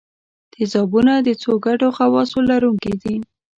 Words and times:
تیزابونه 0.53 1.13
د 1.27 1.29
څو 1.41 1.51
ګډو 1.65 1.87
خواصو 1.95 2.39
لرونکي 2.49 2.93
دي. 3.01 3.15